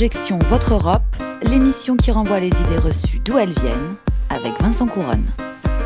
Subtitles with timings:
[0.00, 1.02] Objection Votre Europe,
[1.42, 3.96] l'émission qui renvoie les idées reçues d'où elles viennent,
[4.30, 5.26] avec Vincent Couronne.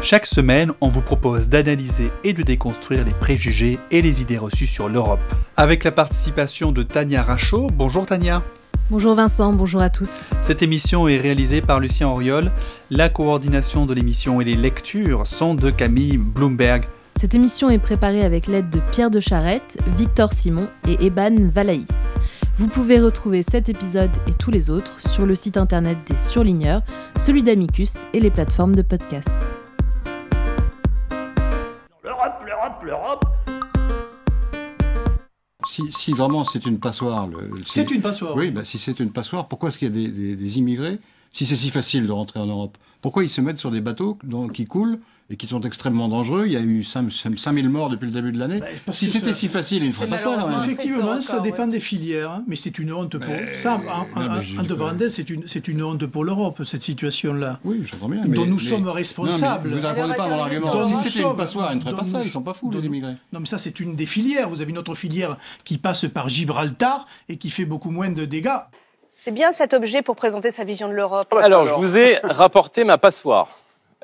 [0.02, 4.68] Chaque semaine, on vous propose d'analyser et de déconstruire les préjugés et les idées reçues
[4.68, 5.18] sur l'Europe.
[5.56, 7.70] Avec la participation de Tania Rachaud.
[7.72, 8.44] Bonjour Tania.
[8.89, 10.12] Bonjour Vincent, bonjour à tous.
[10.42, 12.53] Cette émission est réalisée par Lucien Auriol.
[12.90, 16.84] La coordination de l'émission et les lectures sont de Camille Bloomberg.
[17.17, 22.14] Cette émission est préparée avec l'aide de Pierre de Charette, Victor Simon et Eban Valaïs.
[22.57, 26.82] Vous pouvez retrouver cet épisode et tous les autres sur le site internet des surligneurs,
[27.18, 29.31] celui d'Amicus et les plateformes de podcast.
[32.05, 33.25] L'Europe, l'Europe, l'Europe.
[35.67, 37.27] Si, si vraiment c'est une passoire.
[37.27, 38.36] le- C'est une passoire.
[38.36, 41.00] Oui, bah, si c'est une passoire, pourquoi est-ce qu'il y a des, des- des immigrés
[41.33, 44.19] Si c'est si facile de rentrer en Europe, pourquoi ils se mettent sur des bateaux
[44.23, 47.89] dans- qui coulent et qui sont extrêmement dangereux Il y a eu 5 5000 morts
[47.89, 48.61] depuis le début de l'année.
[48.61, 50.36] Bah, si c'était ça- si facile, ils ne feraient pas ça.
[50.64, 53.75] Effectivement, ça dépend des filières, hein, mais c'est une honte pour Mais- ça.
[53.75, 53.78] En,
[54.20, 57.58] non, en- parenthèses, c'est une, c'est une honte pour l'Europe cette situation-là.
[57.64, 58.22] Oui, j'entends bien.
[58.22, 59.70] Dont mais- nous mais- sommes responsables.
[59.70, 60.66] vous ne répondez pas à mon argument.
[60.86, 62.19] Si Dont nous c'était une passoire, ils ne feraient pas dont ça.
[62.19, 63.14] nous- Ils sont pas fous, dont les nous- immigrés.
[63.33, 64.48] Non, mais ça, c'est une des filières.
[64.50, 68.25] Vous avez une autre filière qui passe par Gibraltar et qui fait beaucoup moins de
[68.27, 68.50] dégâts.
[69.14, 71.33] C'est bien cet objet pour présenter sa vision de l'Europe.
[71.41, 73.48] Alors, je vous ai rapporté ma passoire.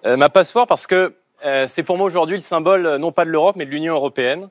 [0.07, 3.27] Euh, ma passoire parce que euh, c'est pour moi aujourd'hui le symbole euh, non pas
[3.27, 4.49] de l'Europe mais de l'Union européenne.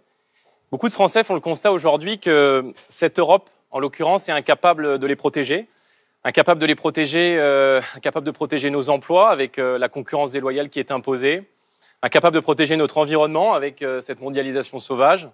[0.72, 5.08] Beaucoup de Français font le constat aujourd'hui que cette Europe, en l'occurrence, est incapable de
[5.08, 5.68] les protéger,
[6.24, 7.40] incapable de les protéger,
[7.96, 11.50] incapable de protéger nos emplois avec la concurrence déloyale qui est imposée,
[12.04, 15.28] incapable de protéger notre environnement avec cette mondialisation sauvage,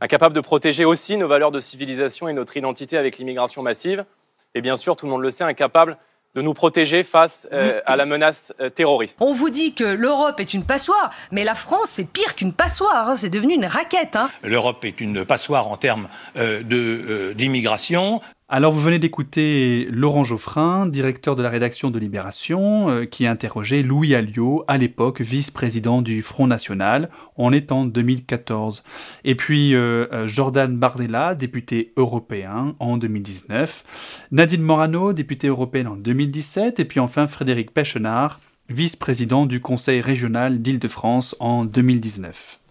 [0.00, 4.06] incapable de protéger aussi nos valeurs de civilisation et notre identité avec l'immigration massive,
[4.54, 5.98] et bien sûr, tout le monde le sait, incapable
[6.34, 9.18] de nous protéger face euh, à la menace euh, terroriste.
[9.20, 13.10] On vous dit que l'Europe est une passoire, mais la France, c'est pire qu'une passoire.
[13.10, 14.16] hein, C'est devenu une raquette.
[14.16, 14.30] hein.
[14.42, 18.20] L'Europe est une passoire en termes euh, de, euh, d'immigration.
[18.54, 23.30] Alors vous venez d'écouter Laurent Geoffrin, directeur de la rédaction de Libération, euh, qui a
[23.30, 27.08] interrogé Louis Alliot, à l'époque vice-président du Front National,
[27.38, 28.84] on est en 2014.
[29.24, 35.96] Et puis euh, euh, Jordan Bardella, député européen en 2019, Nadine Morano, députée européenne en
[35.96, 42.61] 2017, et puis enfin Frédéric Pechenard, vice-président du Conseil régional d'Île-de-France en 2019.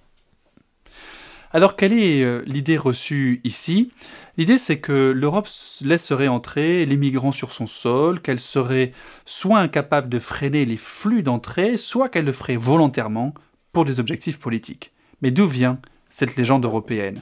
[1.54, 3.92] Alors quelle est euh, l'idée reçue ici?
[4.38, 5.50] L'idée c'est que l'Europe
[5.82, 8.94] laisserait entrer les migrants sur son sol, qu'elle serait
[9.26, 13.34] soit incapable de freiner les flux d'entrée, soit qu'elle le ferait volontairement
[13.74, 14.94] pour des objectifs politiques.
[15.22, 15.80] Mais d'où vient
[16.10, 17.22] cette légende européenne?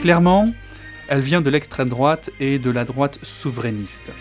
[0.00, 0.52] Clairement,
[1.08, 4.12] elle vient de l'extrême droite et de la droite souverainiste.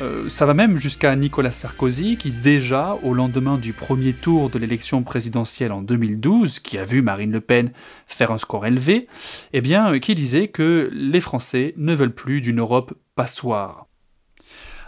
[0.00, 4.58] Euh, ça va même jusqu'à Nicolas Sarkozy, qui déjà, au lendemain du premier tour de
[4.58, 7.72] l'élection présidentielle en 2012, qui a vu Marine Le Pen
[8.06, 9.08] faire un score élevé,
[9.52, 13.89] eh bien, qui disait que les Français ne veulent plus d'une Europe passoire.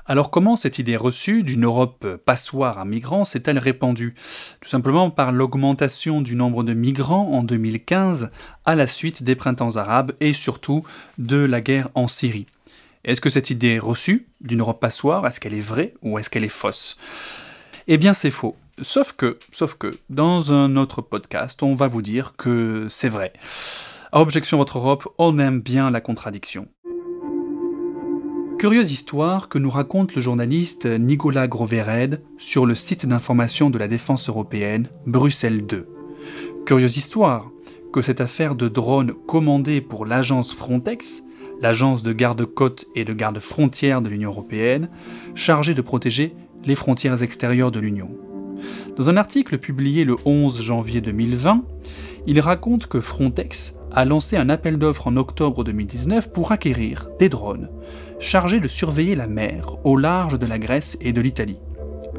[0.05, 4.15] Alors comment cette idée reçue d'une Europe passoire à migrants s'est-elle répandue?
[4.61, 8.33] Tout simplement par l'augmentation du nombre de migrants en 2015
[8.65, 10.83] à la suite des printemps arabes et surtout
[11.19, 12.47] de la guerre en Syrie.
[13.05, 16.45] Est-ce que cette idée reçue d'une Europe passoire, est-ce qu'elle est vraie ou est-ce qu'elle
[16.45, 16.99] est fausse?
[17.87, 18.57] Eh bien c'est faux.
[18.81, 23.33] Sauf que, sauf que, dans un autre podcast, on va vous dire que c'est vrai.
[24.11, 26.67] À Objection Votre Europe, on aime bien la contradiction.
[28.63, 33.89] Curieuse histoire que nous raconte le journaliste Nicolas Grovered sur le site d'information de la
[33.89, 35.89] défense européenne, Bruxelles 2.
[36.65, 37.51] Curieuse histoire
[37.93, 41.25] que cette affaire de drone commandée pour l'agence Frontex,
[41.61, 44.91] l'agence de garde-côte et de garde-frontière de l'Union européenne,
[45.35, 46.33] chargée de protéger
[46.65, 48.17] les frontières extérieures de l'Union.
[48.97, 51.65] Dans un article publié le 11 janvier 2020,
[52.27, 57.29] il raconte que Frontex a lancé un appel d'offres en octobre 2019 pour acquérir des
[57.29, 57.69] drones
[58.21, 61.59] chargés de surveiller la mer au large de la Grèce et de l'Italie.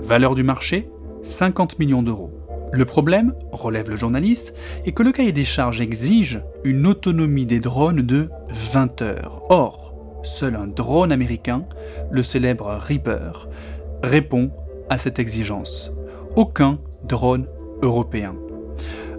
[0.01, 0.89] Valeur du marché
[1.23, 2.31] 50 millions d'euros.
[2.73, 4.53] Le problème, relève le journaliste,
[4.83, 9.43] est que le cahier des charges exige une autonomie des drones de 20 heures.
[9.49, 9.93] Or,
[10.23, 11.65] seul un drone américain,
[12.11, 13.47] le célèbre Reaper,
[14.01, 14.51] répond
[14.89, 15.91] à cette exigence.
[16.35, 17.45] Aucun drone
[17.83, 18.35] européen.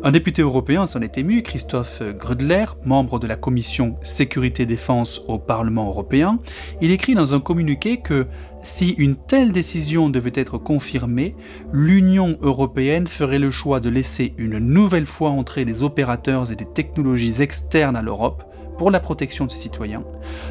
[0.03, 5.87] Un député européen s'en est ému, Christophe Grudler, membre de la commission Sécurité-Défense au Parlement
[5.87, 6.41] européen.
[6.81, 8.27] Il écrit dans un communiqué que
[8.65, 11.37] si une telle décision devait être confirmée,
[11.73, 16.67] l'Union européenne ferait le choix de laisser une nouvelle fois entrer des opérateurs et des
[16.67, 18.43] technologies externes à l'Europe
[18.77, 20.03] pour la protection de ses citoyens,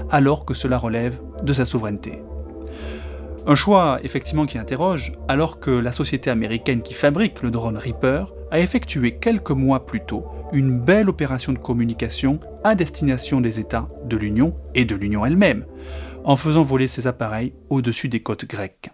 [0.09, 2.23] alors que cela relève de sa souveraineté.
[3.45, 8.33] Un choix effectivement qui interroge, alors que la société américaine qui fabrique le drone Reaper
[8.51, 13.89] a effectué quelques mois plus tôt une belle opération de communication à destination des États
[14.05, 15.65] de l'Union et de l'Union elle-même,
[16.23, 18.91] en faisant voler ces appareils au-dessus des côtes grecques.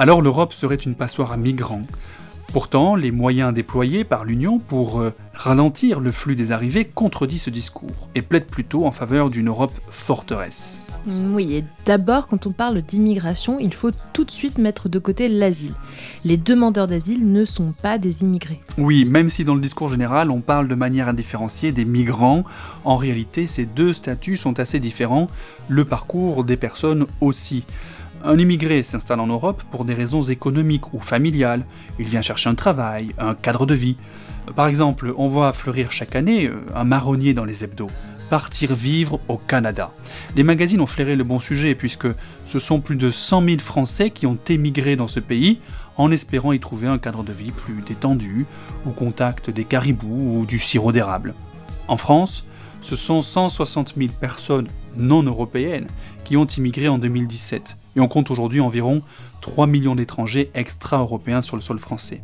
[0.00, 1.82] Alors l'Europe serait une passoire à migrants.
[2.52, 7.50] Pourtant, les moyens déployés par l'Union pour euh, ralentir le flux des arrivées contredit ce
[7.50, 10.88] discours et plaide plutôt en faveur d'une Europe forteresse.
[11.32, 15.28] Oui, et d'abord, quand on parle d'immigration, il faut tout de suite mettre de côté
[15.28, 15.74] l'asile.
[16.24, 18.60] Les demandeurs d'asile ne sont pas des immigrés.
[18.78, 22.44] Oui, même si dans le discours général on parle de manière indifférenciée des migrants,
[22.84, 25.28] en réalité ces deux statuts sont assez différents,
[25.68, 27.64] le parcours des personnes aussi.
[28.24, 31.64] Un immigré s'installe en Europe pour des raisons économiques ou familiales.
[31.98, 33.96] Il vient chercher un travail, un cadre de vie.
[34.56, 37.90] Par exemple, on voit fleurir chaque année euh, un marronnier dans les hebdos.
[38.28, 39.92] Partir vivre au Canada.
[40.36, 42.08] Les magazines ont flairé le bon sujet puisque
[42.46, 45.60] ce sont plus de 100 000 Français qui ont émigré dans ce pays
[45.96, 48.46] en espérant y trouver un cadre de vie plus détendu,
[48.86, 51.34] au contact des caribous ou du sirop d'érable.
[51.88, 52.44] En France,
[52.82, 55.86] ce sont 160 000 personnes non européennes
[56.24, 59.02] qui ont immigré en 2017 et on compte aujourd'hui environ
[59.40, 62.22] 3 millions d'étrangers extra-européens sur le sol français.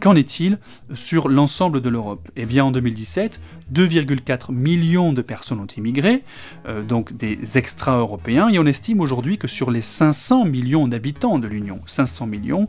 [0.00, 0.58] Qu'en est-il
[0.94, 2.28] sur l'ensemble de l'Europe?
[2.36, 3.40] Eh bien en 2017,
[3.72, 6.22] 2,4 millions de personnes ont immigré,
[6.66, 11.48] euh, donc des extra-européens, et on estime aujourd'hui que sur les 500 millions d'habitants de
[11.48, 12.66] l'Union, 500 millions,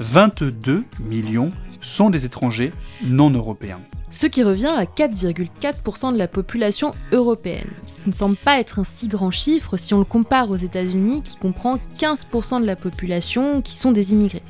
[0.00, 2.72] 22 millions sont des étrangers
[3.04, 3.80] non européens.
[4.10, 8.78] Ce qui revient à 4,4% de la population européenne, ce qui ne semble pas être
[8.78, 12.76] un si grand chiffre si on le compare aux États-Unis qui comprend 15% de la
[12.76, 14.42] population qui sont des immigrés.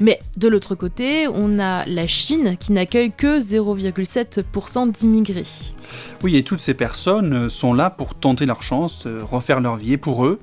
[0.00, 5.44] Mais de l'autre côté, on a la Chine qui n'accueille que 0,7% d'immigrés.
[6.22, 9.92] Oui, et toutes ces personnes sont là pour tenter leur chance, euh, refaire leur vie.
[9.92, 10.40] Et pour eux,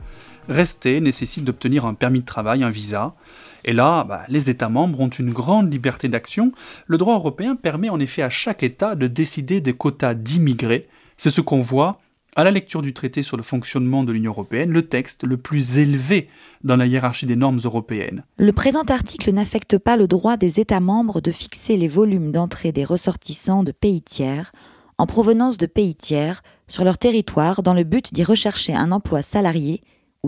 [0.48, 3.16] rester nécessite d'obtenir un permis de travail, un visa.
[3.66, 6.52] Et là, bah, les États membres ont une grande liberté d'action.
[6.86, 10.88] Le droit européen permet en effet à chaque État de décider des quotas d'immigrés.
[11.18, 12.00] C'est ce qu'on voit
[12.38, 15.78] à la lecture du traité sur le fonctionnement de l'Union européenne, le texte le plus
[15.80, 16.30] élevé
[16.64, 18.24] dans la hiérarchie des normes européennes.
[18.38, 22.72] Le présent article n'affecte pas le droit des États membres de fixer les volumes d'entrée
[22.72, 24.54] des ressortissants de pays tiers
[24.98, 29.22] en provenance de pays tiers sur leur territoire dans le but d'y rechercher un emploi
[29.22, 29.82] salarié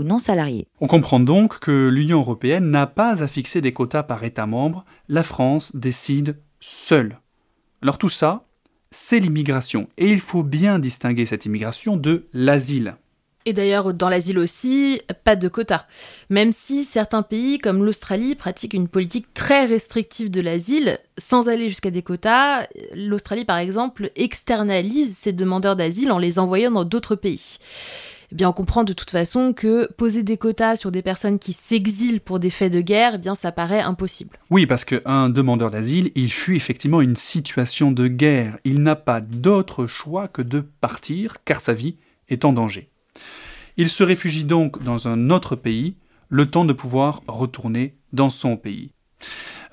[0.03, 0.67] non salariés.
[0.81, 4.85] On comprend donc que l'Union européenne n'a pas à fixer des quotas par État membre,
[5.07, 7.19] la France décide seule.
[7.81, 8.45] Alors tout ça,
[8.91, 12.95] c'est l'immigration, et il faut bien distinguer cette immigration de l'asile.
[13.45, 15.85] Et d'ailleurs, dans l'asile aussi, pas de quotas.
[16.29, 21.69] Même si certains pays, comme l'Australie, pratiquent une politique très restrictive de l'asile, sans aller
[21.69, 27.15] jusqu'à des quotas, l'Australie, par exemple, externalise ses demandeurs d'asile en les envoyant dans d'autres
[27.15, 27.57] pays.
[28.37, 32.21] Eh on comprend de toute façon que poser des quotas sur des personnes qui s'exilent
[32.21, 34.37] pour des faits de guerre, eh bien ça paraît impossible.
[34.51, 38.59] Oui, parce qu'un demandeur d'asile, il fuit effectivement une situation de guerre.
[38.65, 41.95] Il n'a pas d'autre choix que de partir, car sa vie
[42.27, 42.89] est en danger.
[43.77, 45.95] Il se réfugie donc dans un autre pays,
[46.29, 48.91] le temps de pouvoir retourner dans son pays.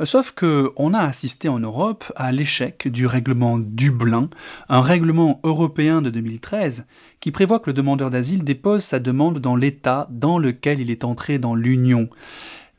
[0.04, 4.28] Sauf que on a assisté en Europe à l'échec du règlement Dublin,
[4.68, 6.86] un règlement européen de 2013
[7.18, 11.02] qui prévoit que le demandeur d'asile dépose sa demande dans l'État dans lequel il est
[11.02, 12.10] entré dans l'Union.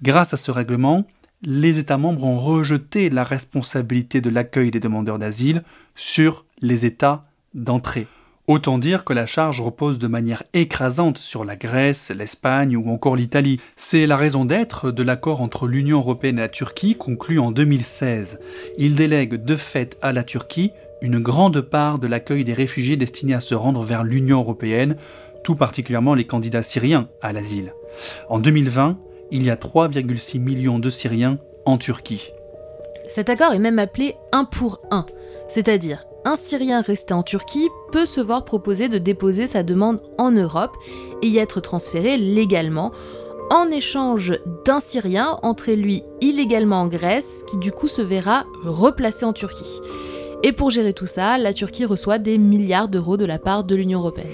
[0.03, 1.07] Grâce à ce règlement,
[1.41, 5.63] les États membres ont rejeté la responsabilité de l'accueil des demandeurs d'asile
[5.95, 8.05] sur les États d'entrée.
[8.47, 13.17] Autant dire que la charge repose de manière écrasante sur la Grèce, l'Espagne ou encore
[13.17, 13.59] l'Italie.
[13.75, 18.39] C'est la raison d'être de l'accord entre l'Union européenne et la Turquie conclu en 2016.
[18.77, 23.33] Il délègue de fait à la Turquie une grande part de l'accueil des réfugiés destinés
[23.33, 24.95] à se rendre vers l'Union européenne,
[25.43, 27.73] tout particulièrement les candidats syriens à l'asile.
[28.29, 28.97] En 2020,
[29.29, 32.31] il y a 3,6 millions de Syriens en Turquie.
[33.09, 35.05] Cet accord est même appelé un pour un,
[35.49, 40.29] c'est-à-dire un Syrien resté en Turquie peut se voir proposer de déposer sa demande en
[40.29, 40.75] Europe
[41.21, 42.91] et y être transféré légalement
[43.49, 49.23] en échange d'un Syrien entré lui illégalement en Grèce qui du coup se verra replacé
[49.23, 49.79] en Turquie.
[50.43, 53.75] Et pour gérer tout ça, la Turquie reçoit des milliards d'euros de la part de
[53.75, 54.27] l'Union européenne.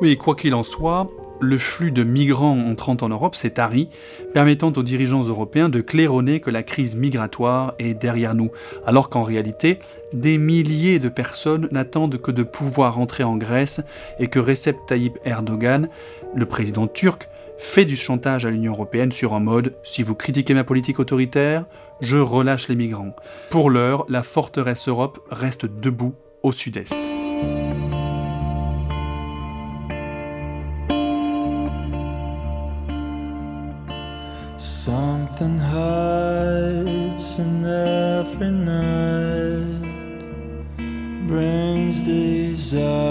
[0.00, 3.88] Oui, quoi qu'il en soit, le flux de migrants entrant en Europe s'est tari,
[4.34, 8.50] permettant aux dirigeants européens de claironner que la crise migratoire est derrière nous,
[8.86, 9.78] alors qu'en réalité,
[10.12, 13.80] des milliers de personnes n'attendent que de pouvoir entrer en Grèce
[14.18, 15.88] et que Recep Tayyip Erdogan,
[16.34, 17.28] le président turc,
[17.58, 21.66] fait du chantage à l'Union européenne sur un mode si vous critiquez ma politique autoritaire,
[22.00, 23.14] je relâche les migrants.
[23.50, 27.19] Pour l'heure, la forteresse Europe reste debout au sud-est.
[35.40, 39.80] Something hides in every night
[41.26, 43.09] brings desire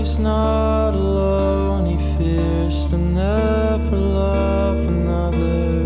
[0.00, 5.82] he's not alone, he fears to never love another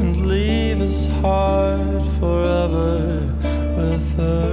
[0.00, 3.32] and leave his heart forever
[3.76, 4.51] with her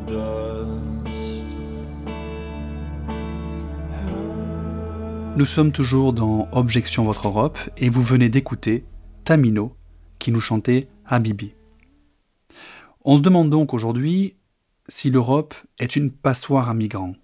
[0.06, 1.42] dust.
[5.36, 8.84] Nous sommes toujours dans Objection Votre Europe et vous venez d'écouter
[9.24, 9.76] Tamino
[10.18, 11.54] qui nous chantait Habibi.
[13.04, 14.36] On se demande donc aujourd'hui
[14.88, 17.14] si l'Europe est une passoire à migrants.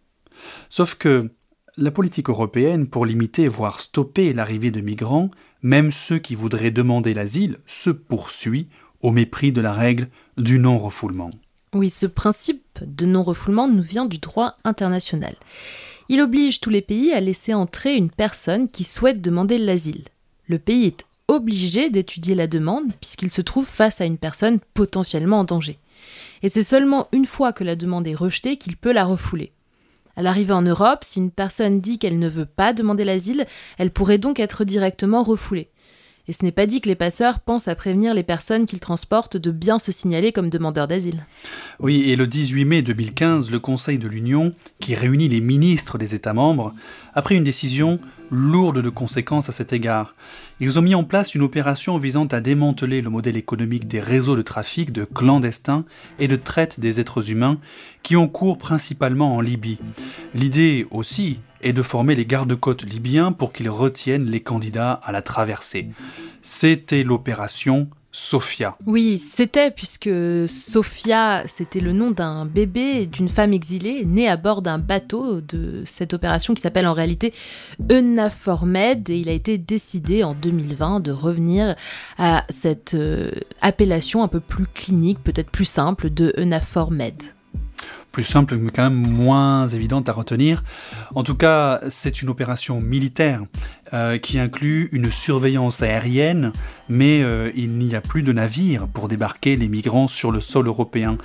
[0.69, 1.31] Sauf que
[1.77, 5.31] la politique européenne, pour limiter voire stopper l'arrivée de migrants,
[5.63, 8.69] même ceux qui voudraient demander l'asile, se poursuit
[9.01, 11.31] au mépris de la règle du non-refoulement.
[11.75, 15.35] Oui, ce principe de non-refoulement nous vient du droit international.
[16.09, 20.05] Il oblige tous les pays à laisser entrer une personne qui souhaite demander l'asile.
[20.47, 25.41] Le pays est obligé d'étudier la demande puisqu'il se trouve face à une personne potentiellement
[25.41, 25.79] en danger.
[26.43, 29.54] Et c'est seulement une fois que la demande est rejetée qu'il peut la refouler.
[30.17, 33.47] À l'arrivée en Europe, si une personne dit qu'elle ne veut pas demander l'asile,
[33.79, 35.71] elle pourrait donc être directement refoulée.
[36.27, 39.37] Et ce n'est pas dit que les passeurs pensent à prévenir les personnes qu'ils transportent
[39.37, 41.27] de bien se signaler comme demandeurs d'asile.
[41.81, 46.15] Oui, et le 18 mai 2015, le Conseil de l'Union, qui réunit les ministres des
[46.15, 46.75] États membres,
[47.15, 48.01] a pris une décision
[48.31, 50.15] lourde de conséquences à cet égard.
[50.61, 54.37] Ils ont mis en place une opération visant à démanteler le modèle économique des réseaux
[54.37, 55.85] de trafic de clandestins
[56.19, 57.59] et de traite des êtres humains
[58.03, 59.79] qui ont cours principalement en Libye.
[60.35, 65.23] L'idée aussi est de former les gardes-côtes libyens pour qu'ils retiennent les candidats à la
[65.23, 65.89] traversée.
[66.43, 68.77] C'était l'opération Sophia.
[68.87, 70.09] Oui, c'était puisque
[70.47, 75.41] Sophia, c'était le nom d'un bébé et d'une femme exilée née à bord d'un bateau
[75.41, 77.35] de cette opération qui s'appelle en réalité
[77.91, 81.75] Eunaformed et il a été décidé en 2020 de revenir
[82.17, 87.21] à cette euh, appellation un peu plus clinique, peut-être plus simple de Eunaformed
[88.15, 90.63] plus simple, mais quand même moins évidente à retenir.
[91.17, 93.43] En tout cas, c'est une opération militaire
[93.93, 96.53] euh, qui inclut une surveillance aérienne,
[96.89, 100.69] mais euh, il n'y a plus de navires pour débarquer les migrants sur le sol
[100.69, 101.19] européen.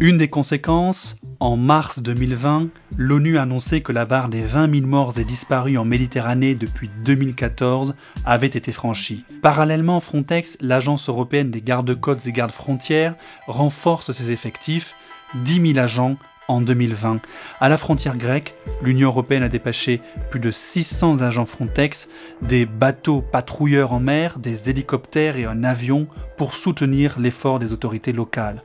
[0.00, 4.86] Une des conséquences, en mars 2020, l'ONU a annoncé que la barre des 20 000
[4.86, 9.24] morts et disparus en Méditerranée depuis 2014 avait été franchie.
[9.42, 13.14] Parallèlement, Frontex, l'agence européenne des gardes-côtes et gardes-frontières,
[13.46, 14.96] renforce ses effectifs,
[15.34, 16.16] 10 000 agents
[16.48, 17.20] en 2020.
[17.60, 22.08] À la frontière grecque, l'Union européenne a dépêché plus de 600 agents Frontex,
[22.42, 26.06] des bateaux patrouilleurs en mer, des hélicoptères et un avion
[26.36, 28.62] pour soutenir l'effort des autorités locales.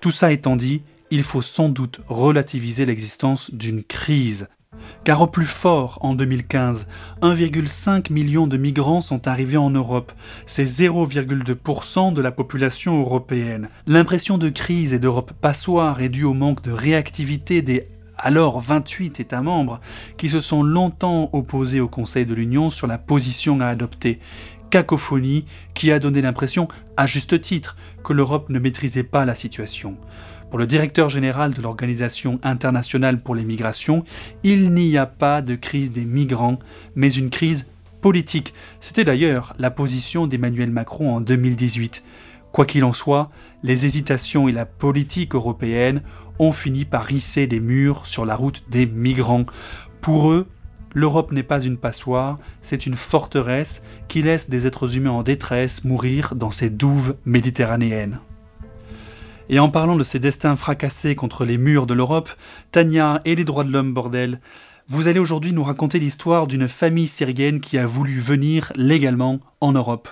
[0.00, 4.48] Tout ça étant dit, il faut sans doute relativiser l'existence d'une crise.
[5.04, 6.86] Car au plus fort, en 2015,
[7.22, 10.12] 1,5 million de migrants sont arrivés en Europe.
[10.46, 13.68] C'est 0,2% de la population européenne.
[13.86, 17.88] L'impression de crise et d'Europe passoire est due au manque de réactivité des
[18.22, 19.80] alors 28 États membres
[20.16, 24.20] qui se sont longtemps opposés au Conseil de l'Union sur la position à adopter.
[24.72, 29.98] Cacophonie qui a donné l'impression, à juste titre, que l'Europe ne maîtrisait pas la situation.
[30.48, 34.02] Pour le directeur général de l'Organisation internationale pour les migrations,
[34.44, 36.58] il n'y a pas de crise des migrants,
[36.94, 38.54] mais une crise politique.
[38.80, 42.02] C'était d'ailleurs la position d'Emmanuel Macron en 2018.
[42.50, 43.30] Quoi qu'il en soit,
[43.62, 46.02] les hésitations et la politique européenne
[46.38, 49.44] ont fini par hisser des murs sur la route des migrants.
[50.00, 50.48] Pour eux,
[50.94, 55.84] l'Europe n'est pas une passoire, c'est une forteresse qui laisse des êtres humains en détresse
[55.84, 58.20] mourir dans ses douves méditerranéennes.
[59.48, 62.30] Et en parlant de ces destins fracassés contre les murs de l'Europe,
[62.70, 64.40] Tania et les droits de l'homme, bordel,
[64.88, 69.72] vous allez aujourd'hui nous raconter l'histoire d'une famille syrienne qui a voulu venir légalement en
[69.72, 70.08] Europe.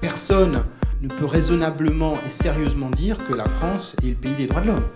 [0.00, 0.64] Personne
[1.02, 4.68] ne peut raisonnablement et sérieusement dire que la France est le pays des droits de
[4.68, 4.88] l'homme.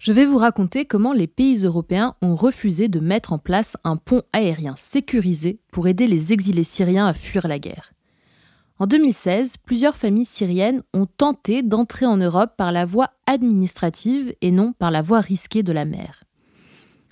[0.00, 3.96] Je vais vous raconter comment les pays européens ont refusé de mettre en place un
[3.96, 7.92] pont aérien sécurisé pour aider les exilés syriens à fuir la guerre.
[8.78, 14.50] En 2016, plusieurs familles syriennes ont tenté d'entrer en Europe par la voie administrative et
[14.52, 16.24] non par la voie risquée de la mer.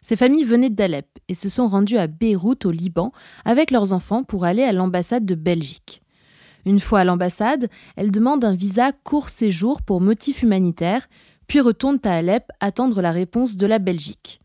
[0.01, 3.13] Ces familles venaient d'Alep et se sont rendues à Beyrouth au Liban
[3.45, 6.01] avec leurs enfants pour aller à l'ambassade de Belgique.
[6.65, 11.07] Une fois à l'ambassade, elles demandent un visa court séjour pour motif humanitaire,
[11.49, 14.41] puis retournent à Alep attendre la réponse de la Belgique.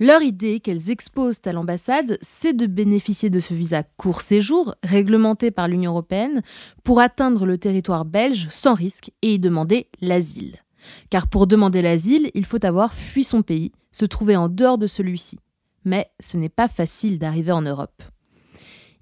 [0.00, 5.50] Leur idée qu'elles exposent à l'ambassade, c'est de bénéficier de ce visa court séjour, réglementé
[5.50, 6.40] par l'Union européenne,
[6.82, 10.56] pour atteindre le territoire belge sans risque et y demander l'asile.
[11.10, 14.86] Car pour demander l'asile, il faut avoir fui son pays, se trouver en dehors de
[14.86, 15.38] celui-ci.
[15.84, 18.02] Mais ce n'est pas facile d'arriver en Europe.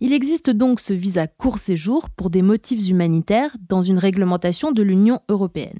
[0.01, 4.83] Il existe donc ce visa court séjour pour des motifs humanitaires dans une réglementation de
[4.83, 5.79] l'Union européenne.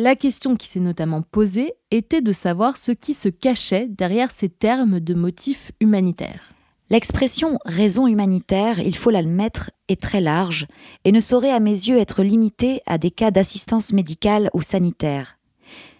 [0.00, 4.48] La question qui s'est notamment posée était de savoir ce qui se cachait derrière ces
[4.48, 6.54] termes de motifs humanitaires.
[6.88, 10.68] L'expression raison humanitaire, il faut l'admettre, est très large
[11.04, 15.36] et ne saurait à mes yeux être limitée à des cas d'assistance médicale ou sanitaire.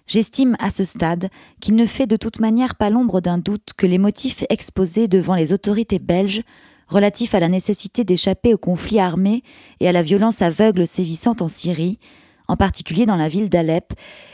[0.07, 1.29] J'estime à ce stade
[1.61, 5.35] qu'il ne fait de toute manière pas l'ombre d'un doute que les motifs exposés devant
[5.35, 6.43] les autorités belges
[6.87, 9.43] relatifs à la nécessité d'échapper au conflit armé
[9.81, 11.99] et à la violence aveugle sévissant en Syrie
[12.49, 13.93] en particulier dans la ville d'Alep,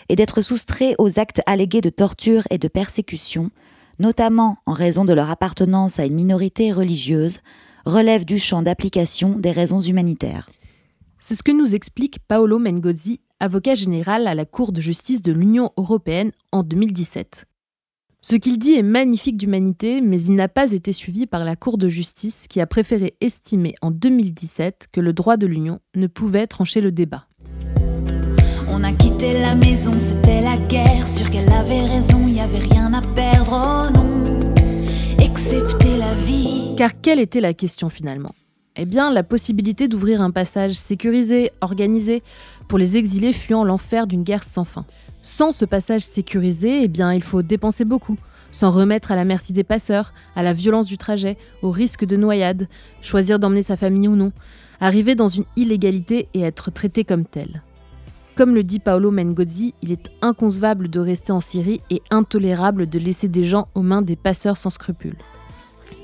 [0.09, 3.51] et d'être soustraits aux actes allégués de torture et de persécution,
[3.99, 7.41] notamment en raison de leur appartenance à une minorité religieuse,
[7.85, 10.51] relève du champ d'application des raisons humanitaires.
[11.21, 15.33] C'est ce que nous explique Paolo Mengozzi, avocat général à la Cour de justice de
[15.33, 17.47] l'Union européenne en 2017.
[18.21, 21.77] Ce qu'il dit est magnifique d'humanité, mais il n'a pas été suivi par la Cour
[21.77, 26.47] de justice qui a préféré estimer en 2017 que le droit de l'Union ne pouvait
[26.47, 27.27] trancher le débat.
[28.77, 31.07] On a quitté la maison, c'était la guerre.
[31.07, 34.53] Sûr qu'elle avait raison, y avait rien à perdre, oh non,
[35.25, 36.75] excepté la vie.
[36.77, 38.35] Car quelle était la question finalement?
[38.75, 42.25] Eh bien, la possibilité d'ouvrir un passage sécurisé, organisé,
[42.67, 44.85] pour les exilés fuyant l'enfer d'une guerre sans fin.
[45.23, 48.17] Sans ce passage sécurisé, eh bien, il faut dépenser beaucoup,
[48.51, 52.17] s'en remettre à la merci des passeurs, à la violence du trajet, au risque de
[52.17, 52.67] noyade,
[53.03, 54.33] choisir d'emmener sa famille ou non,
[54.81, 57.63] arriver dans une illégalité et être traité comme tel.
[58.37, 62.99] Comme le dit Paolo Mengozzi, il est inconcevable de rester en Syrie et intolérable de
[62.99, 65.19] laisser des gens aux mains des passeurs sans scrupules.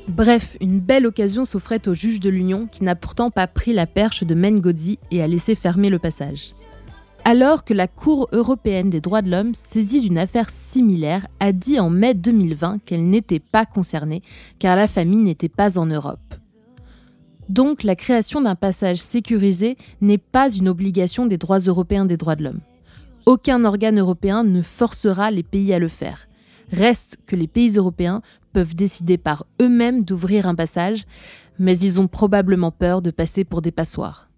[0.07, 3.87] Bref, une belle occasion s'offrait au juge de l'Union qui n'a pourtant pas pris la
[3.87, 6.53] perche de Mengozzi et a laissé fermer le passage.
[7.25, 11.81] Alors que la Cour européenne des droits de l'homme, saisie d'une affaire similaire, a dit
[11.81, 14.23] en mai 2020 qu'elle n'était pas concernée
[14.61, 16.35] car la famille n'était pas en Europe.
[17.51, 22.37] Donc la création d'un passage sécurisé n'est pas une obligation des droits européens des droits
[22.37, 22.61] de l'homme.
[23.27, 26.29] Aucun organe européen ne forcera les pays à le faire.
[26.71, 31.07] Reste que les pays européens peuvent décider par eux-mêmes d'ouvrir un passage,
[31.59, 34.30] mais ils ont probablement peur de passer pour des passoires.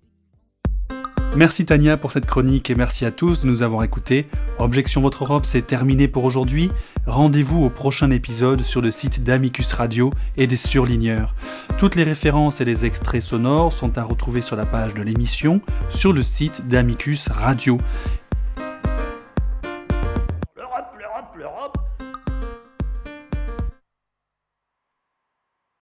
[1.35, 4.29] Merci Tania pour cette chronique et merci à tous de nous avoir écoutés.
[4.59, 6.71] Objection Votre Europe, c'est terminé pour aujourd'hui.
[7.07, 11.35] Rendez-vous au prochain épisode sur le site d'Amicus Radio et des surligneurs.
[11.79, 15.62] Toutes les références et les extraits sonores sont à retrouver sur la page de l'émission
[15.88, 17.79] sur le site d'Amicus Radio.